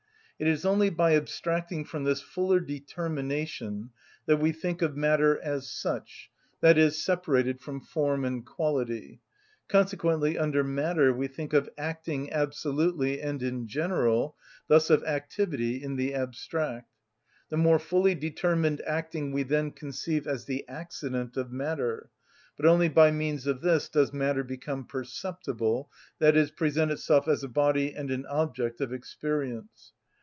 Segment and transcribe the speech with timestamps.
[0.43, 3.91] It is only by abstracting from this fuller determination
[4.25, 6.31] that we think of matter as such,
[6.63, 9.21] i.e., separated from form and quality;
[9.67, 14.35] consequently under matter we think of acting absolutely and in general,
[14.67, 16.89] thus of activity in the abstract.
[17.49, 22.09] The more fully determined acting we then conceive as the accident of matter;
[22.57, 27.47] but only by means of this does matter become perceptible, i.e., present itself as a
[27.47, 29.91] body and an object of experience.